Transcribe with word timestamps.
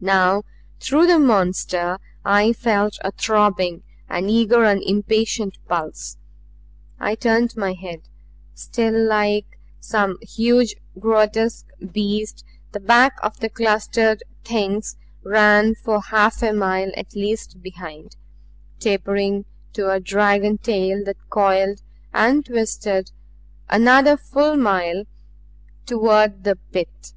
Now 0.00 0.42
through 0.80 1.06
the 1.06 1.20
monster 1.20 2.00
I 2.24 2.52
felt 2.52 2.98
a 3.04 3.12
throbbing, 3.12 3.84
an 4.08 4.28
eager 4.28 4.64
and 4.64 4.82
impatient 4.82 5.58
pulse. 5.68 6.16
I 6.98 7.14
turned 7.14 7.56
my 7.56 7.74
head. 7.74 8.08
Still 8.52 9.00
like 9.06 9.60
some 9.78 10.16
huge 10.22 10.74
and 10.94 11.00
grotesque 11.02 11.68
beast 11.92 12.44
the 12.72 12.80
back 12.80 13.16
of 13.22 13.38
the 13.38 13.48
clustered 13.48 14.24
Things 14.42 14.96
ran 15.22 15.76
for 15.76 16.00
half 16.00 16.42
a 16.42 16.52
mile 16.52 16.90
at 16.96 17.14
least 17.14 17.62
behind, 17.62 18.16
tapering 18.80 19.44
to 19.74 19.88
a 19.88 20.00
dragon 20.00 20.58
tail 20.58 21.04
that 21.04 21.30
coiled 21.30 21.80
and 22.12 22.44
twisted 22.44 23.12
another 23.68 24.16
full 24.16 24.56
mile 24.56 25.04
toward 25.86 26.42
the 26.42 26.56
Pit. 26.56 27.12